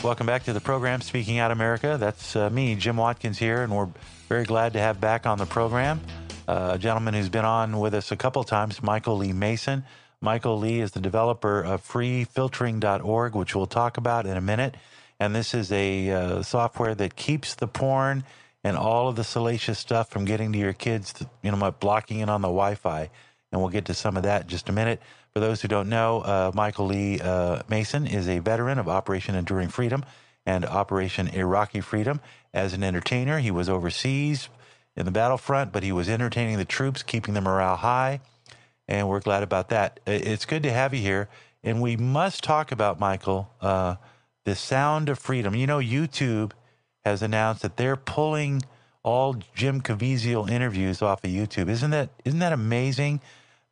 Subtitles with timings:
[0.08, 1.98] Welcome back to the program, Speaking Out America.
[2.00, 3.90] That's uh, me, Jim Watkins, here, and we're
[4.26, 6.00] very glad to have back on the program
[6.48, 9.84] uh, a gentleman who's been on with us a couple times, Michael Lee Mason.
[10.22, 14.78] Michael Lee is the developer of freefiltering.org, which we'll talk about in a minute.
[15.20, 18.24] And this is a uh, software that keeps the porn
[18.64, 22.20] and all of the salacious stuff from getting to your kids, to, you know, blocking
[22.20, 23.10] it on the Wi Fi.
[23.52, 25.02] And we'll get to some of that in just a minute.
[25.32, 29.34] For those who don't know, uh, Michael Lee uh, Mason is a veteran of Operation
[29.34, 30.04] Enduring Freedom
[30.46, 32.20] and Operation Iraqi Freedom.
[32.54, 34.48] As an entertainer, he was overseas
[34.96, 38.20] in the battlefront, but he was entertaining the troops, keeping the morale high.
[38.88, 40.00] And we're glad about that.
[40.06, 41.28] It's good to have you here.
[41.62, 43.96] And we must talk about, Michael, uh,
[44.44, 45.54] the sound of freedom.
[45.54, 46.52] You know, YouTube
[47.04, 48.62] has announced that they're pulling
[49.02, 51.68] all Jim Caviezel interviews off of YouTube.
[51.68, 53.20] Isn't that isn't that amazing?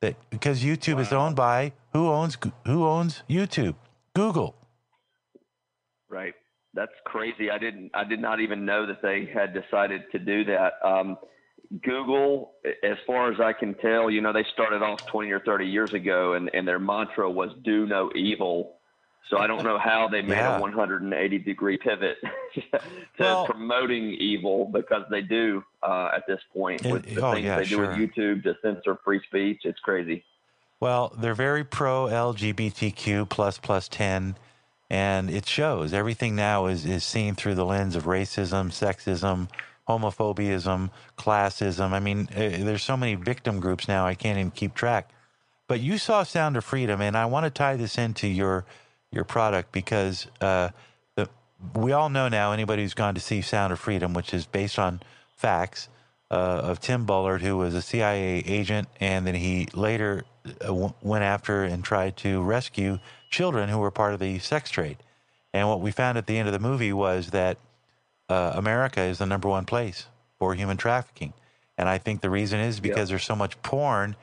[0.01, 1.01] That because YouTube wow.
[1.01, 3.75] is owned by who owns who owns YouTube?
[4.15, 4.55] Google.
[6.09, 6.35] Right.
[6.75, 7.51] That's crazy.
[7.51, 7.91] I didn't.
[7.95, 10.75] I did not even know that they had decided to do that.
[10.85, 11.17] Um,
[11.83, 12.53] Google,
[12.85, 15.95] as far as I can tell, you know, they started off 20 or 30 years
[15.95, 18.75] ago, and, and their mantra was "Do no evil."
[19.28, 20.56] So I don't know how they made yeah.
[20.56, 22.19] a 180 degree pivot
[22.54, 22.81] to
[23.19, 27.56] well, promoting evil because they do uh, at this point with the oh, things yeah,
[27.56, 27.88] they do sure.
[27.88, 29.62] with YouTube to censor free speech.
[29.64, 30.25] It's crazy.
[30.78, 34.37] Well, they're very pro LGBTQ plus plus 10,
[34.91, 35.93] and it shows.
[35.93, 39.48] Everything now is, is seen through the lens of racism, sexism,
[39.88, 41.93] homophobiaism, classism.
[41.93, 45.10] I mean, uh, there's so many victim groups now, I can't even keep track.
[45.66, 48.64] But you saw Sound of Freedom, and I want to tie this into your
[49.16, 50.69] your product because uh,
[51.16, 51.28] the,
[51.75, 54.78] we all know now anybody who's gone to see Sound of Freedom, which is based
[54.78, 55.00] on
[55.34, 55.88] facts
[56.31, 60.94] uh, of Tim Ballard, who was a CIA agent, and then he later uh, w-
[61.03, 62.99] went after and tried to rescue
[63.31, 64.99] children who were part of the sex trade.
[65.53, 67.59] And what we found at the end of the movie was that
[68.28, 70.06] uh, America is the number one place
[70.38, 71.32] for human trafficking.
[71.78, 74.16] And I think the reason is because there's so much porn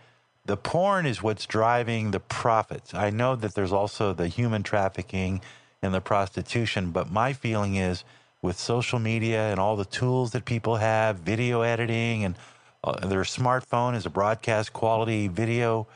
[0.45, 2.93] the porn is what's driving the profits.
[2.93, 5.41] I know that there's also the human trafficking
[5.81, 8.03] and the prostitution, but my feeling is
[8.41, 12.35] with social media and all the tools that people have, video editing and
[12.83, 15.87] uh, their smartphone is a broadcast quality video,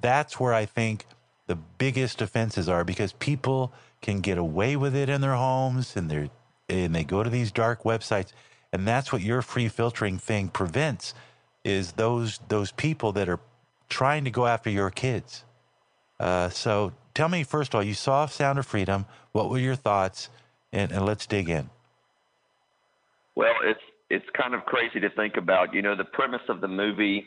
[0.00, 1.06] that's where I think
[1.46, 3.72] the biggest offenses are because people
[4.02, 6.30] can get away with it in their homes and they
[6.68, 8.32] and they go to these dark websites
[8.72, 11.14] and that's what your free filtering thing prevents
[11.62, 13.40] is those those people that are
[13.88, 15.44] trying to go after your kids.
[16.18, 19.06] Uh, so tell me, first of all, you saw Sound of Freedom.
[19.32, 20.30] What were your thoughts?
[20.72, 21.70] And, and let's dig in.
[23.36, 23.80] Well, it's
[24.10, 25.74] it's kind of crazy to think about.
[25.74, 27.26] You know, the premise of the movie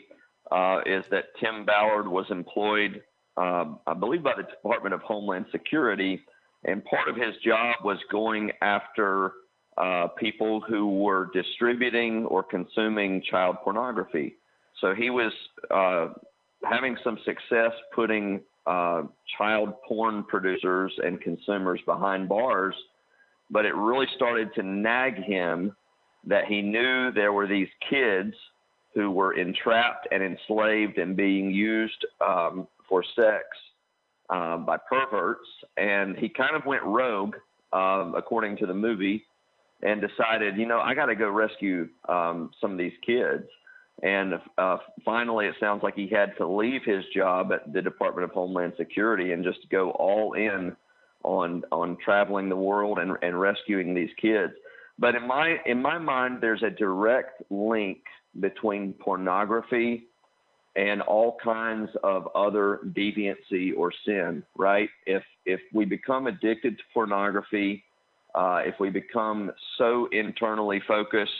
[0.50, 3.02] uh, is that Tim Ballard was employed,
[3.36, 6.22] um, I believe, by the Department of Homeland Security,
[6.64, 9.32] and part of his job was going after
[9.76, 14.36] uh, people who were distributing or consuming child pornography.
[14.80, 15.32] So he was
[15.70, 16.08] uh,
[16.64, 19.02] having some success putting uh,
[19.38, 22.74] child porn producers and consumers behind bars,
[23.50, 25.74] but it really started to nag him
[26.26, 28.34] that he knew there were these kids
[28.94, 33.44] who were entrapped and enslaved and being used um, for sex
[34.30, 35.48] uh, by perverts.
[35.76, 37.36] And he kind of went rogue,
[37.72, 39.24] um, according to the movie,
[39.82, 43.44] and decided, you know, I got to go rescue um, some of these kids.
[44.02, 48.24] And uh, finally, it sounds like he had to leave his job at the Department
[48.24, 50.76] of Homeland Security and just go all in
[51.24, 54.52] on on traveling the world and, and rescuing these kids.
[54.98, 57.98] But in my in my mind, there's a direct link
[58.38, 60.04] between pornography
[60.76, 64.44] and all kinds of other deviancy or sin.
[64.56, 64.90] Right?
[65.06, 67.82] If if we become addicted to pornography,
[68.36, 71.32] uh, if we become so internally focused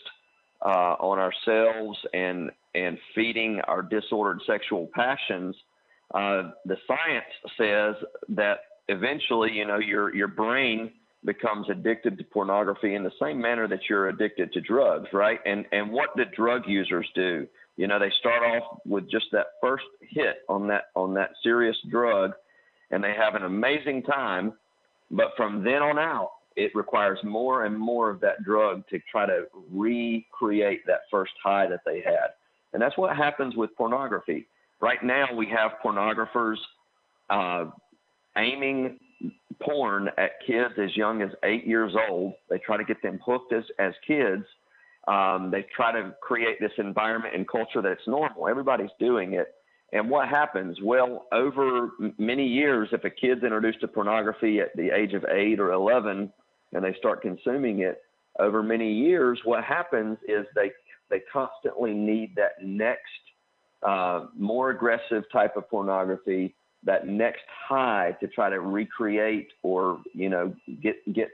[0.65, 5.57] uh, on ourselves and and feeding our disordered sexual passions,
[6.15, 7.25] uh, the science
[7.57, 7.95] says
[8.29, 8.59] that
[8.89, 10.93] eventually, you know, your your brain
[11.25, 15.41] becomes addicted to pornography in the same manner that you're addicted to drugs, right?
[15.47, 17.47] And and what did drug users do?
[17.77, 21.77] You know, they start off with just that first hit on that on that serious
[21.91, 22.33] drug,
[22.91, 24.55] and they have an amazing time.
[25.11, 29.25] But from then on out, it requires more and more of that drug to try
[29.25, 32.31] to recreate that first high that they had.
[32.73, 34.49] And that's what happens with pornography.
[34.81, 36.57] Right now, we have pornographers
[37.31, 37.67] uh,
[38.37, 38.99] aiming
[39.63, 42.35] porn at kids as young as eight years old.
[42.51, 44.45] They try to get them hooked as, as kids.
[45.07, 48.49] Um, they try to create this environment and culture that's normal.
[48.49, 49.55] Everybody's doing it.
[49.93, 50.79] And what happens?
[50.83, 55.61] Well, over many years, if a kid's introduced to pornography at the age of eight
[55.61, 56.31] or 11
[56.73, 58.03] and they start consuming it,
[58.39, 60.71] over many years, what happens is they,
[61.11, 63.03] they constantly need that next,
[63.83, 66.55] uh, more aggressive type of pornography
[66.85, 71.29] that next high to try to recreate or you know get get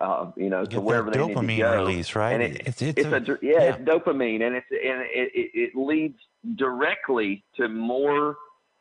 [0.00, 1.74] uh, you know Get to wherever they need to dopamine go.
[1.84, 2.32] release, right?
[2.34, 3.74] And it, It's- it's, it's a, a- yeah, yeah.
[3.74, 6.18] it's dopamine, and it's and it, it, it leads
[6.56, 8.36] directly to more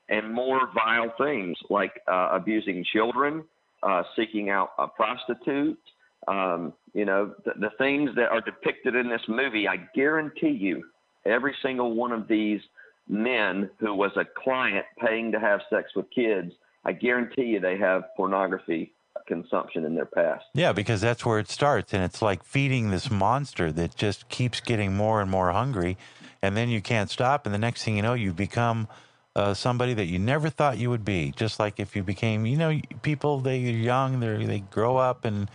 [0.10, 3.44] and more vile things like uh, abusing children,
[3.84, 5.80] uh, seeking out a prostitute.
[6.28, 10.84] Um, you know, the, the things that are depicted in this movie, I guarantee you,
[11.26, 12.62] every single one of these
[13.08, 16.54] men who was a client paying to have sex with kids,
[16.86, 18.94] I guarantee you they have pornography
[19.28, 20.46] consumption in their past.
[20.54, 21.94] Yeah, because that's where it starts.
[21.94, 25.98] And it's like feeding this monster that just keeps getting more and more hungry.
[26.42, 27.46] And then you can't stop.
[27.46, 28.88] And the next thing you know, you become
[29.36, 31.31] uh, somebody that you never thought you would be.
[31.36, 35.50] Just like if you became, you know, people, they're young, they they grow up and,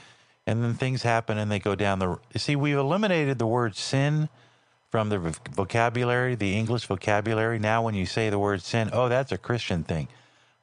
[0.46, 2.18] and then things happen and they go down the.
[2.32, 4.28] You see, we've eliminated the word sin
[4.90, 5.18] from the
[5.50, 7.58] vocabulary, the English vocabulary.
[7.58, 10.06] Now, when you say the word sin, oh, that's a Christian thing.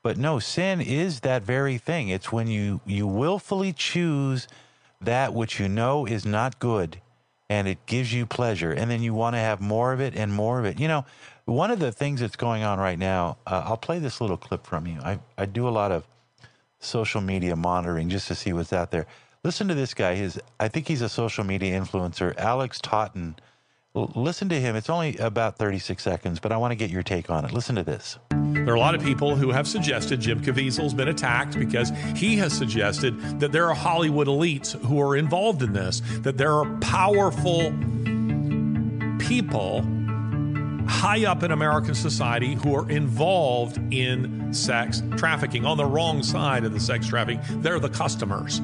[0.04, 2.08] But no, sin is that very thing.
[2.08, 4.48] It's when you, you willfully choose
[5.02, 7.02] that which you know is not good
[7.50, 8.72] and it gives you pleasure.
[8.72, 10.80] And then you want to have more of it and more of it.
[10.80, 11.06] You know,
[11.46, 14.66] one of the things that's going on right now, uh, I'll play this little clip
[14.66, 15.00] from you.
[15.04, 16.06] I, I do a lot of
[16.80, 19.06] social media monitoring just to see what's out there.
[19.44, 20.16] Listen to this guy.
[20.16, 23.36] His, I think he's a social media influencer, Alex Totten.
[23.96, 24.76] L- Listen to him.
[24.76, 27.52] It's only about 36 seconds, but I want to get your take on it.
[27.52, 28.18] Listen to this.
[28.30, 32.38] There are a lot of people who have suggested Jim Caviezel's been attacked because he
[32.38, 36.66] has suggested that there are Hollywood elites who are involved in this, that there are
[36.80, 37.74] powerful
[39.20, 39.82] people
[40.88, 46.64] high up in American society who are involved in sex trafficking on the wrong side
[46.64, 47.42] of the sex trafficking.
[47.62, 48.60] They're the customers.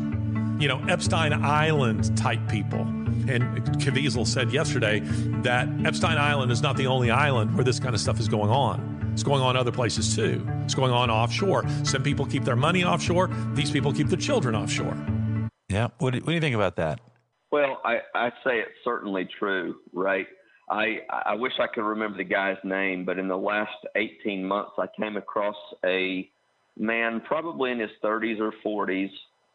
[0.59, 2.81] You know, Epstein Island type people.
[2.81, 3.41] And
[3.79, 5.01] Caviezel said yesterday
[5.43, 8.49] that Epstein Island is not the only island where this kind of stuff is going
[8.49, 9.11] on.
[9.13, 10.47] It's going on other places too.
[10.63, 11.65] It's going on offshore.
[11.83, 13.29] Some people keep their money offshore.
[13.53, 14.95] These people keep their children offshore.
[15.69, 15.89] Yeah.
[15.97, 17.01] What do, what do you think about that?
[17.51, 20.27] Well, I, I'd say it's certainly true, right?
[20.69, 24.71] I, I wish I could remember the guy's name, but in the last 18 months,
[24.77, 25.55] I came across
[25.85, 26.29] a
[26.77, 29.09] man, probably in his 30s or 40s,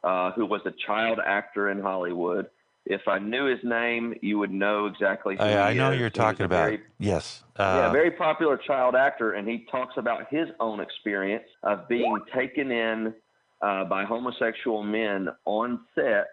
[0.04, 2.46] uh, who was a child actor in Hollywood.
[2.86, 6.00] If I knew his name, you would know exactly who I, he I know is.
[6.00, 6.64] you're talking about.
[6.64, 7.44] very- yes.
[7.58, 12.18] yeah, Uh, very popular child actor, and he talks about his own experience of being
[12.34, 13.14] taken in
[13.60, 16.26] uh, by homosexual men on set.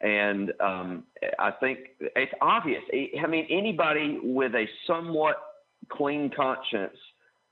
[0.00, 1.04] And um,
[1.38, 2.82] I think it's obvious.
[2.92, 5.36] I mean, anybody with a somewhat
[5.90, 6.96] clean conscience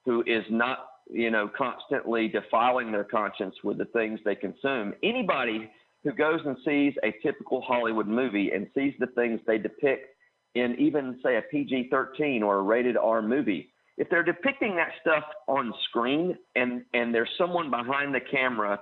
[0.05, 5.71] who is not, you know, constantly defiling their conscience with the things they consume, anybody
[6.05, 10.09] who goes and sees a typical Hollywood movie and sees the things they depict
[10.55, 14.91] in even say a PG 13 or a rated R movie, if they're depicting that
[15.01, 18.81] stuff on screen and, and there's someone behind the camera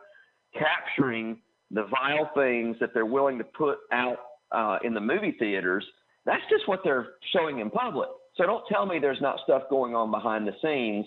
[0.55, 1.38] capturing
[1.71, 4.19] the vile things that they're willing to put out
[4.53, 5.85] uh, in the movie theaters,
[6.27, 8.09] that's just what they're showing in public.
[8.37, 11.07] So don't tell me there's not stuff going on behind the scenes,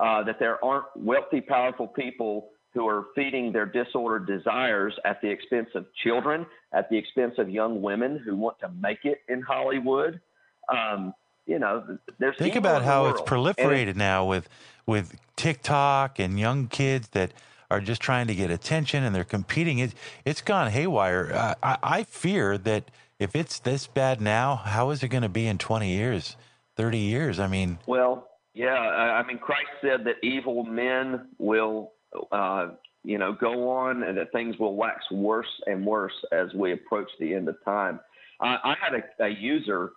[0.00, 5.28] uh, that there aren't wealthy, powerful people who are feeding their disordered desires at the
[5.28, 9.40] expense of children, at the expense of young women who want to make it in
[9.40, 10.20] Hollywood.
[10.68, 11.14] Um,
[11.46, 13.56] you know, there's think about how it's world.
[13.56, 14.48] Proliferated now with
[14.86, 17.32] with TikTok and young kids that
[17.74, 19.78] are just trying to get attention and they're competing.
[19.78, 21.32] It, it's gone haywire.
[21.34, 25.28] I, I, I fear that if it's this bad now, how is it going to
[25.28, 26.36] be in 20 years,
[26.76, 27.38] 30 years?
[27.38, 31.92] I mean, Well, yeah, I I mean, Christ said that evil men will
[32.30, 32.68] uh,
[33.04, 37.10] you know, go on and that things will wax worse and worse as we approach
[37.20, 38.00] the end of time.
[38.40, 39.92] I, I had a, a user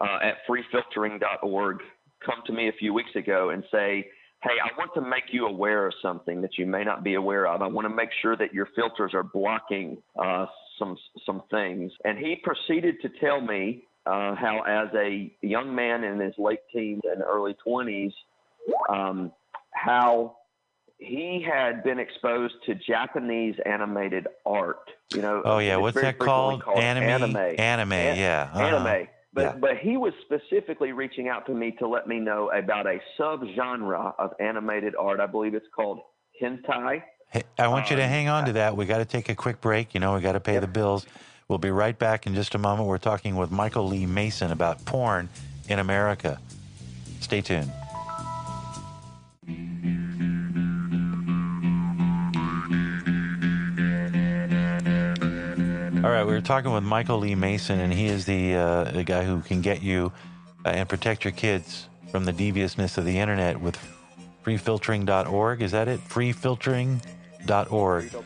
[0.00, 1.78] uh, at freefiltering.org
[2.24, 4.06] come to me a few weeks ago and say,
[4.42, 7.46] Hey, I want to make you aware of something that you may not be aware
[7.46, 7.62] of.
[7.62, 10.46] I want to make sure that your filters are blocking uh,
[10.78, 11.92] some some things.
[12.04, 16.58] And he proceeded to tell me uh, how, as a young man in his late
[16.72, 18.12] teens and early 20s,
[18.88, 19.30] um,
[19.72, 20.36] how
[20.98, 24.90] he had been exposed to Japanese animated art.
[25.14, 25.42] You know.
[25.44, 26.62] Oh yeah, what's that called?
[26.62, 26.78] called?
[26.78, 27.36] Anime.
[27.36, 27.60] Anime.
[27.60, 27.92] Anime.
[27.92, 28.50] An- yeah.
[28.52, 28.60] uh-huh.
[28.60, 29.08] Anime.
[29.34, 29.52] But Yeah.
[29.58, 34.14] but he was specifically reaching out to me to let me know about a subgenre
[34.18, 35.20] of animated art.
[35.20, 36.00] I believe it's called
[36.40, 37.02] hentai.
[37.30, 38.76] Hey, I want you to Um, hang on to that.
[38.76, 39.94] We got to take a quick break.
[39.94, 41.06] You know, we got to pay the bills.
[41.48, 42.88] We'll be right back in just a moment.
[42.88, 45.30] We're talking with Michael Lee Mason about porn
[45.68, 46.38] in America.
[47.20, 47.70] Stay tuned.
[56.04, 59.04] All right, we were talking with Michael Lee Mason, and he is the uh, the
[59.04, 60.12] guy who can get you
[60.64, 63.78] uh, and protect your kids from the deviousness of the internet with
[64.44, 65.62] freefiltering.org.
[65.62, 66.00] Is that it?
[66.00, 68.16] Freefiltering.org.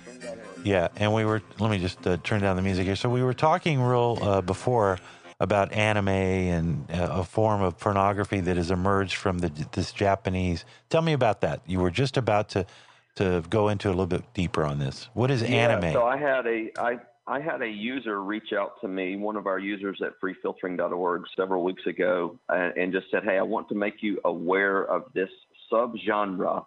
[0.64, 1.42] Yeah, and we were.
[1.58, 2.96] Let me just uh, turn down the music here.
[2.96, 4.98] So we were talking real uh, before
[5.38, 10.64] about anime and uh, a form of pornography that has emerged from the, this Japanese.
[10.88, 11.60] Tell me about that.
[11.66, 12.64] You were just about to
[13.16, 15.10] to go into a little bit deeper on this.
[15.12, 15.92] What is anime?
[15.92, 19.46] So I had a I I had a user reach out to me, one of
[19.46, 23.74] our users at freefiltering.org several weeks ago, and, and just said, "Hey, I want to
[23.74, 25.30] make you aware of this
[25.70, 26.64] subgenre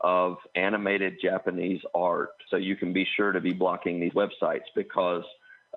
[0.00, 5.22] of animated Japanese art, so you can be sure to be blocking these websites because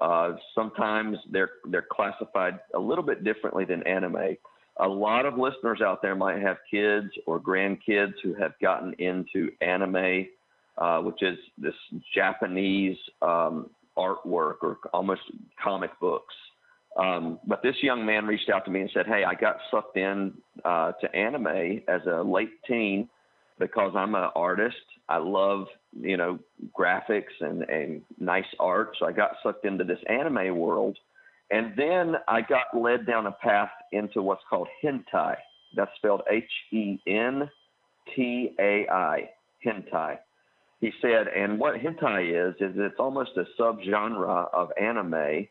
[0.01, 4.37] uh, sometimes they're they're classified a little bit differently than anime."
[4.77, 9.49] a lot of listeners out there might have kids or grandkids who have gotten into
[9.61, 10.27] anime,
[10.77, 11.73] uh, which is this
[12.13, 15.21] Japanese um, artwork or almost
[15.61, 16.33] comic books.
[16.97, 19.97] Um, but this young man reached out to me and said, "Hey, I got sucked
[19.97, 20.33] in
[20.63, 23.09] uh, to anime as a late teen
[23.59, 24.77] because I'm an artist.
[25.09, 25.67] I love
[25.99, 26.39] you know
[26.77, 30.97] graphics and, and nice art, so I got sucked into this anime world."
[31.51, 35.35] And then I got led down a path into what's called hentai.
[35.75, 37.49] That's spelled H E N
[38.15, 39.29] T A I,
[39.65, 40.17] hentai.
[40.85, 45.47] He said, and what hentai is, is it's almost a subgenre of anime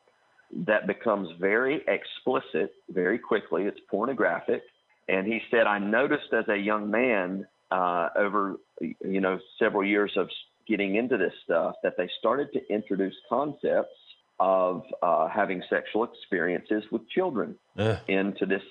[0.69, 3.65] that becomes very explicit very quickly.
[3.65, 4.63] It's pornographic.
[5.09, 10.13] And he said, I noticed as a young man uh, over, you know, several years
[10.17, 10.31] of
[10.69, 13.99] getting into this stuff that they started to introduce concepts
[14.39, 17.99] of uh, having sexual experiences with children Ugh.
[18.07, 18.63] into this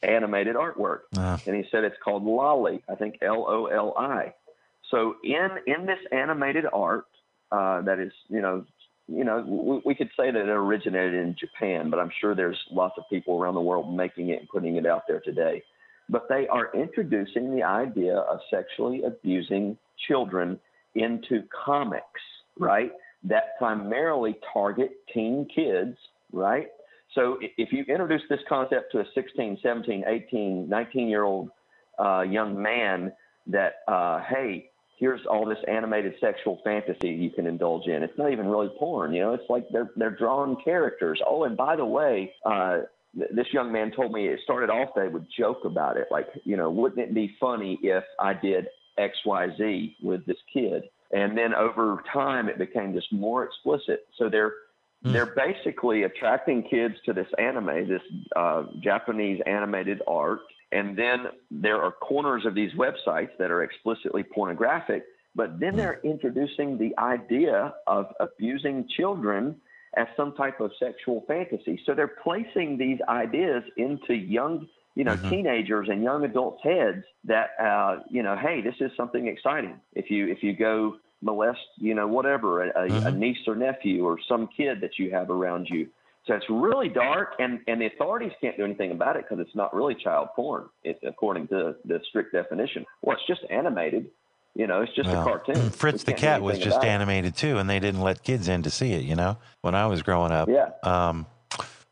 [0.00, 1.00] animated artwork.
[1.16, 2.82] Uh, And he said it's called loli.
[2.88, 4.32] I think L O L I.
[4.94, 7.06] So in in this animated art
[7.50, 8.64] uh, that is, you know,
[9.08, 12.58] you know, we, we could say that it originated in Japan, but I'm sure there's
[12.70, 15.62] lots of people around the world making it and putting it out there today.
[16.08, 20.60] But they are introducing the idea of sexually abusing children
[20.94, 22.20] into comics,
[22.58, 22.92] right?
[23.24, 25.96] That primarily target teen kids,
[26.32, 26.68] right?
[27.14, 31.50] So if you introduce this concept to a 16, 17, 18, 19 year old
[31.98, 33.12] uh, young man
[33.46, 38.02] that, uh, hey, here's all this animated sexual fantasy you can indulge in.
[38.02, 39.34] It's not even really porn, you know.
[39.34, 41.20] It's like they're they're drawn characters.
[41.26, 42.82] Oh, and by the way, uh,
[43.16, 46.28] th- this young man told me it started off they would joke about it, like
[46.44, 50.84] you know, wouldn't it be funny if I did X Y Z with this kid?
[51.12, 54.06] And then over time, it became just more explicit.
[54.18, 54.52] So they're
[55.04, 58.00] they're basically attracting kids to this anime, this
[58.34, 60.40] uh, Japanese animated art,
[60.74, 65.04] and then there are corners of these websites that are explicitly pornographic.
[65.36, 69.56] But then they're introducing the idea of abusing children
[69.96, 71.80] as some type of sexual fantasy.
[71.86, 75.28] So they're placing these ideas into young, you know, Mhm.
[75.28, 79.80] teenagers and young adults' heads that, uh, you know, hey, this is something exciting.
[79.94, 84.04] If you if you go molest, you know, whatever, a, a, a niece or nephew
[84.04, 85.88] or some kid that you have around you.
[86.26, 89.54] So it's really dark, and, and the authorities can't do anything about it because it's
[89.54, 92.86] not really child porn, it, according to the strict definition.
[93.02, 94.10] Well, it's just animated.
[94.54, 95.70] You know, it's just well, a cartoon.
[95.70, 96.90] Fritz the cat was just about it.
[96.90, 99.02] animated too, and they didn't let kids in to see it.
[99.02, 100.48] You know, when I was growing up.
[100.48, 100.70] Yeah.
[100.82, 101.26] Um,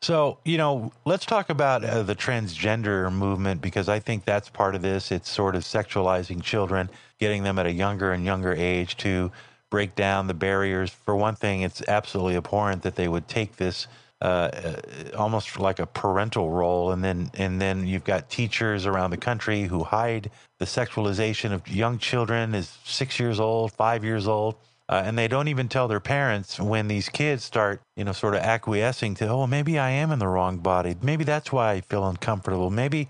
[0.03, 4.75] so, you know, let's talk about uh, the transgender movement because I think that's part
[4.75, 5.13] of this.
[5.13, 9.31] It's sort of sexualizing children, getting them at a younger and younger age to
[9.71, 10.91] break down the barriers.
[10.91, 13.87] For one thing, it's absolutely abhorrent that they would take this
[14.23, 14.77] uh,
[15.17, 19.65] almost like a parental role, and then and then you've got teachers around the country
[19.65, 24.55] who hide the sexualization of young children is six years old, five years old.
[24.89, 28.35] Uh, and they don't even tell their parents when these kids start, you know, sort
[28.35, 30.97] of acquiescing to, oh, maybe I am in the wrong body.
[31.01, 32.69] Maybe that's why I feel uncomfortable.
[32.69, 33.09] Maybe,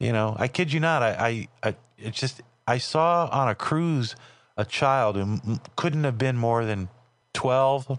[0.00, 1.02] you know, I kid you not.
[1.02, 4.16] I, I, I it's just, I saw on a cruise
[4.56, 6.88] a child who couldn't have been more than
[7.34, 7.98] 12,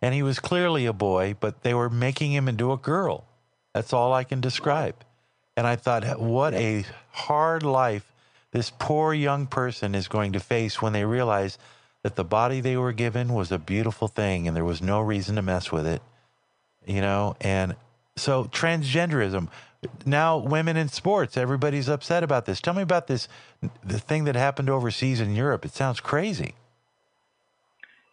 [0.00, 3.24] and he was clearly a boy, but they were making him into a girl.
[3.74, 4.94] That's all I can describe.
[5.56, 8.08] And I thought, what a hard life
[8.52, 11.58] this poor young person is going to face when they realize
[12.02, 15.36] that the body they were given was a beautiful thing and there was no reason
[15.36, 16.00] to mess with it.
[16.86, 17.76] You know, and
[18.16, 19.48] so transgenderism.
[20.06, 22.60] Now, women in sports, everybody's upset about this.
[22.60, 23.28] Tell me about this,
[23.84, 25.64] the thing that happened overseas in Europe.
[25.64, 26.54] It sounds crazy.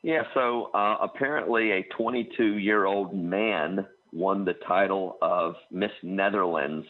[0.06, 6.86] Yeah, so uh, apparently a 22 year old man won the title of Miss Netherlands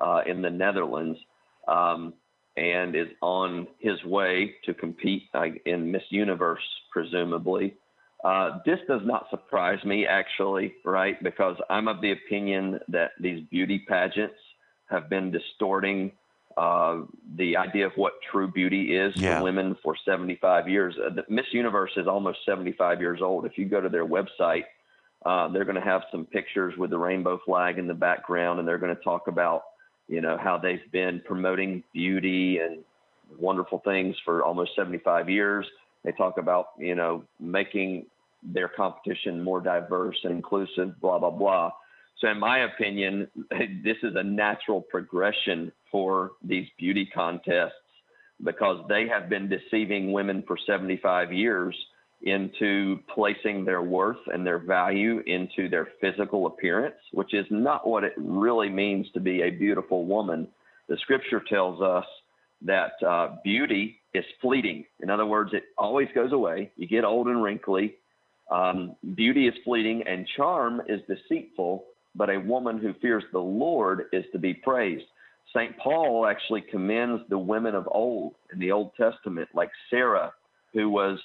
[0.00, 1.20] uh, in the Netherlands
[1.68, 2.14] um,
[2.56, 7.76] and is on his way to compete uh, in Miss Universe, presumably.
[8.24, 11.22] Uh, this does not surprise me, actually, right?
[11.22, 14.34] Because I'm of the opinion that these beauty pageants
[14.90, 16.10] have been distorting
[16.58, 17.02] uh,
[17.36, 19.38] the idea of what true beauty is yeah.
[19.38, 20.96] for women for 75 years.
[20.98, 23.46] Uh, Miss Universe is almost 75 years old.
[23.46, 24.64] If you go to their website,
[25.24, 28.66] uh, they're going to have some pictures with the rainbow flag in the background, and
[28.66, 29.62] they're going to talk about,
[30.08, 32.78] you know, how they've been promoting beauty and
[33.38, 35.64] wonderful things for almost 75 years.
[36.04, 38.06] They talk about, you know, making
[38.42, 41.70] their competition more diverse and inclusive, blah, blah, blah.
[42.20, 47.72] So, in my opinion, this is a natural progression for these beauty contests
[48.44, 51.74] because they have been deceiving women for 75 years
[52.22, 58.02] into placing their worth and their value into their physical appearance, which is not what
[58.02, 60.48] it really means to be a beautiful woman.
[60.88, 62.04] The scripture tells us
[62.62, 64.84] that uh, beauty is fleeting.
[65.00, 66.72] In other words, it always goes away.
[66.76, 67.94] You get old and wrinkly.
[68.50, 71.84] Um, beauty is fleeting, and charm is deceitful
[72.18, 75.04] but a woman who fears the Lord is to be praised.
[75.54, 75.78] St.
[75.78, 80.32] Paul actually commends the women of old in the Old Testament, like Sarah,
[80.74, 81.18] who was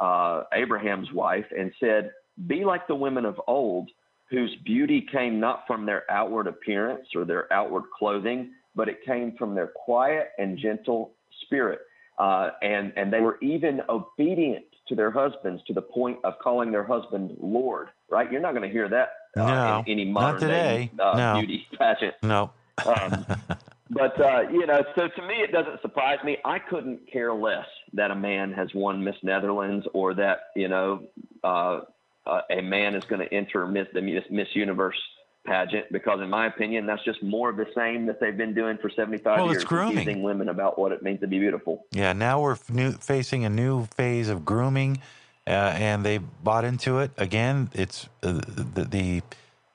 [0.00, 2.12] uh, Abraham's wife, and said,
[2.46, 3.90] Be like the women of old,
[4.30, 9.34] whose beauty came not from their outward appearance or their outward clothing, but it came
[9.36, 11.10] from their quiet and gentle
[11.44, 11.80] spirit.
[12.18, 16.70] Uh, and, and they were even obedient to their husbands to the point of calling
[16.70, 18.30] their husband Lord, right?
[18.30, 20.90] You're not going to hear that uh, no, in any modern not today.
[20.96, 21.40] Day, uh, no.
[21.40, 22.14] beauty pageant.
[22.22, 22.50] No.
[22.84, 23.26] um,
[23.90, 26.38] but uh, you know, so to me, it doesn't surprise me.
[26.44, 31.04] I couldn't care less that a man has won Miss Netherlands, or that you know,
[31.44, 31.80] uh,
[32.26, 35.00] uh, a man is going to enter Miss the Miss, Universe
[35.44, 38.78] pageant because, in my opinion, that's just more of the same that they've been doing
[38.78, 39.98] for 75 well, years, it's grooming.
[39.98, 41.86] teaching women about what it means to be beautiful.
[41.92, 45.00] Yeah, now we're new, facing a new phase of grooming,
[45.46, 47.70] uh, and they bought into it again.
[47.72, 49.22] It's uh, the, the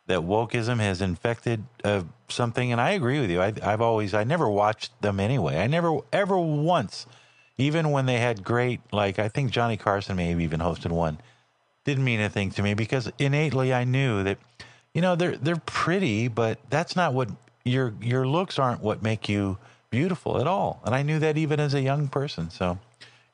[0.07, 3.41] that wokeism has infected uh, something, and I agree with you.
[3.41, 5.57] I, I've always, I never watched them anyway.
[5.57, 7.05] I never, ever once,
[7.57, 11.19] even when they had great, like I think Johnny Carson maybe even hosted one,
[11.85, 14.37] didn't mean anything to me because innately I knew that,
[14.93, 17.29] you know, they're they're pretty, but that's not what
[17.63, 19.57] your your looks aren't what make you
[19.89, 20.81] beautiful at all.
[20.85, 22.49] And I knew that even as a young person.
[22.49, 22.77] So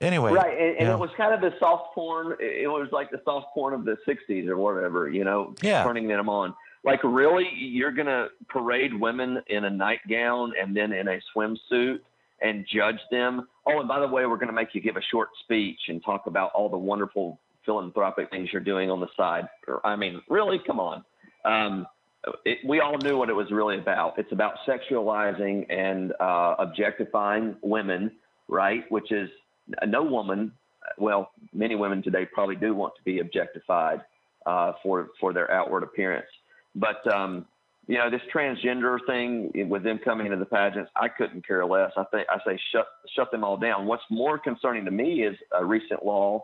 [0.01, 2.35] anyway, right, and, and it was kind of the soft porn.
[2.39, 5.83] It was like the soft porn of the '60s or whatever, you know, yeah.
[5.83, 6.53] turning them on.
[6.83, 11.99] Like, really, you're gonna parade women in a nightgown and then in a swimsuit
[12.41, 13.47] and judge them?
[13.65, 16.27] Oh, and by the way, we're gonna make you give a short speech and talk
[16.27, 19.47] about all the wonderful philanthropic things you're doing on the side.
[19.83, 21.03] I mean, really, come on.
[21.45, 21.87] Um,
[22.45, 24.17] it, we all knew what it was really about.
[24.17, 28.11] It's about sexualizing and uh, objectifying women,
[28.47, 28.89] right?
[28.89, 29.29] Which is
[29.85, 30.51] no woman,
[30.97, 34.01] well, many women today probably do want to be objectified
[34.45, 36.27] uh, for for their outward appearance.
[36.75, 37.45] But um,
[37.87, 41.91] you know, this transgender thing with them coming into the pageants, I couldn't care less.
[41.97, 43.85] I think I say shut shut them all down.
[43.85, 46.43] What's more concerning to me is a recent law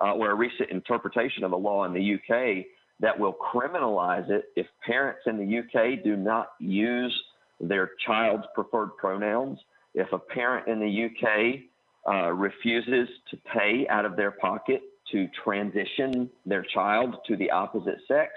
[0.00, 2.66] uh, or a recent interpretation of a law in the UK
[3.00, 7.16] that will criminalize it if parents in the UK do not use
[7.60, 9.58] their child's preferred pronouns.
[9.94, 11.60] If a parent in the UK
[12.08, 14.82] uh, refuses to pay out of their pocket
[15.12, 18.32] to transition their child to the opposite sex,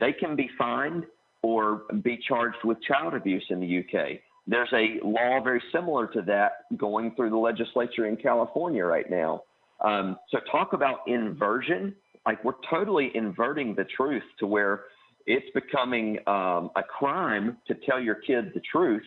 [0.00, 1.04] they can be fined
[1.42, 4.18] or be charged with child abuse in the UK.
[4.46, 9.42] There's a law very similar to that going through the legislature in California right now.
[9.80, 11.94] Um, so, talk about inversion.
[12.26, 14.82] Like, we're totally inverting the truth to where
[15.26, 19.02] it's becoming um, a crime to tell your kid the truth.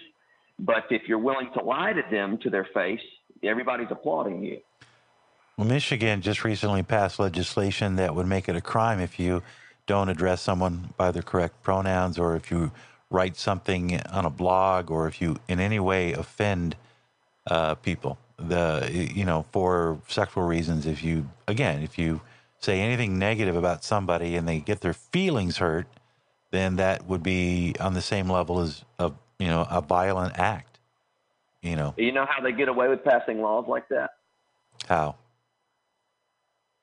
[0.60, 3.00] But if you're willing to lie to them to their face,
[3.44, 4.60] everybody's applauding you.
[5.58, 9.42] Well, Michigan just recently passed legislation that would make it a crime if you
[9.88, 12.72] don't address someone by their correct pronouns or if you
[13.10, 16.76] write something on a blog or if you in any way offend
[17.48, 22.20] uh, people the you know for sexual reasons if you again if you
[22.60, 25.88] say anything negative about somebody and they get their feelings hurt
[26.52, 30.75] then that would be on the same level as a you know a violent act
[31.66, 31.94] you know.
[31.98, 34.12] You know how they get away with passing laws like that?
[34.88, 35.16] How?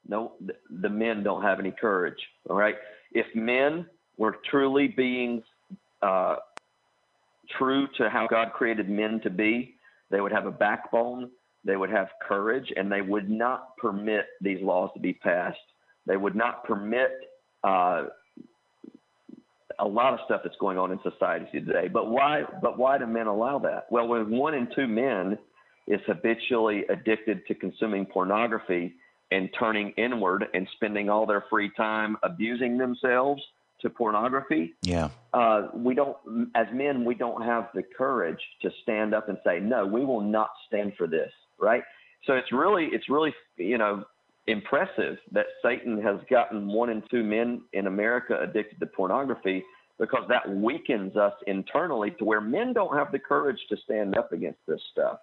[0.06, 0.32] No
[0.70, 2.18] the, men don't have any courage
[2.50, 2.76] all right?
[3.12, 5.44] If men were truly beings
[6.02, 6.36] uh,
[7.58, 9.76] true to how god created men to be
[10.10, 11.30] they would have a backbone
[11.64, 15.58] they would have courage, and they would not permit these laws to be passed.
[16.06, 17.10] They would not permit
[17.62, 18.04] uh,
[19.82, 21.88] a lot of stuff that's going on in society today.
[21.88, 22.44] But why?
[22.62, 23.86] But why do men allow that?
[23.90, 25.38] Well, when one in two men
[25.86, 28.94] is habitually addicted to consuming pornography
[29.30, 33.42] and turning inward and spending all their free time abusing themselves
[33.80, 34.74] to pornography.
[34.82, 35.08] Yeah.
[35.34, 36.16] Uh, we don't,
[36.54, 40.20] as men, we don't have the courage to stand up and say, no, we will
[40.20, 41.84] not stand for this right?
[42.26, 44.04] So it's really it's really you know
[44.46, 49.64] impressive that Satan has gotten one in two men in America addicted to pornography
[49.98, 54.33] because that weakens us internally to where men don't have the courage to stand up
[54.33, 55.18] against this stuff.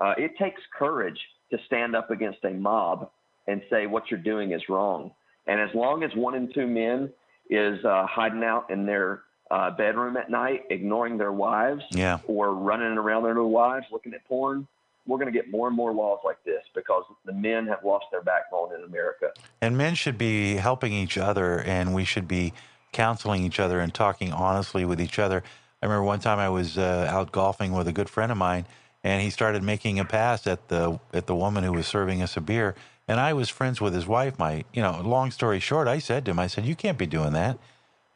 [0.00, 1.18] Uh, it takes courage
[1.50, 3.10] to stand up against a mob
[3.46, 5.10] and say what you're doing is wrong.
[5.46, 7.12] And as long as one in two men
[7.50, 12.18] is uh, hiding out in their uh, bedroom at night, ignoring their wives, yeah.
[12.26, 14.66] or running around their little wives looking at porn,
[15.06, 18.06] we're going to get more and more laws like this because the men have lost
[18.10, 19.30] their backbone in America.
[19.60, 22.52] And men should be helping each other, and we should be
[22.92, 25.42] counseling each other and talking honestly with each other.
[25.82, 28.66] I remember one time I was uh, out golfing with a good friend of mine,
[29.04, 32.36] and he started making a pass at the at the woman who was serving us
[32.36, 32.74] a beer.
[33.06, 34.38] And I was friends with his wife.
[34.38, 37.06] My, you know, long story short, I said to him, I said, "You can't be
[37.06, 37.58] doing that,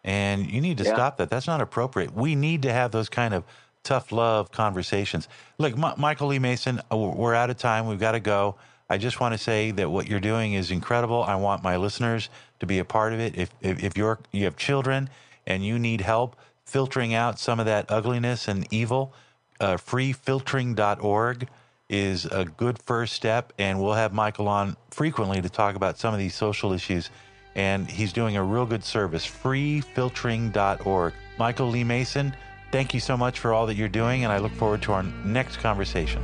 [0.03, 0.94] and you need to yeah.
[0.94, 1.31] stop that.
[1.31, 2.14] That's not appropriate.
[2.14, 3.44] We need to have those kind of
[3.82, 5.28] tough love conversations.
[5.58, 7.86] Look, M- Michael Lee Mason, uh, we're out of time.
[7.86, 8.56] We've got to go.
[8.88, 11.22] I just want to say that what you're doing is incredible.
[11.22, 13.36] I want my listeners to be a part of it.
[13.36, 15.08] If if, if you're you have children
[15.46, 19.12] and you need help filtering out some of that ugliness and evil,
[19.60, 21.48] uh, freefiltering.org
[21.88, 23.52] is a good first step.
[23.58, 27.10] And we'll have Michael on frequently to talk about some of these social issues.
[27.56, 29.26] And he's doing a real good service.
[29.26, 31.12] Freefiltering.org.
[31.38, 32.34] Michael Lee Mason
[32.70, 35.02] Thank you so much for all that you're doing, and I look forward to our
[35.02, 36.22] next conversation.